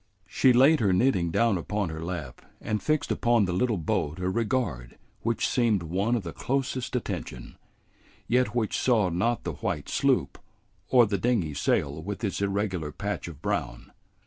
She 0.25 0.51
laid 0.51 0.79
her 0.79 0.91
knitting 0.91 1.29
down 1.29 1.59
upon 1.59 1.89
her 1.89 2.01
lap 2.03 2.41
and 2.59 2.81
fixed 2.81 3.11
upon 3.11 3.45
the 3.45 3.53
little 3.53 3.77
boat 3.77 4.17
a 4.17 4.31
regard 4.31 4.97
which 5.21 5.47
seemed 5.47 5.83
one 5.83 6.15
of 6.15 6.23
the 6.23 6.33
closest 6.33 6.95
attention, 6.95 7.55
yet 8.27 8.55
which 8.55 8.79
saw 8.79 9.09
not 9.09 9.43
the 9.43 9.53
white 9.53 9.89
sloop 9.89 10.39
or 10.89 11.05
the 11.05 11.19
dingy 11.19 11.53
sail 11.53 12.01
with 12.01 12.23
its 12.23 12.41
irregular 12.41 12.91
patch 12.91 13.27
of 13.27 13.43
brown. 13.43 13.91